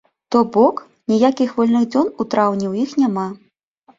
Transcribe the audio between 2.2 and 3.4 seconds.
у траўні ў іх няма.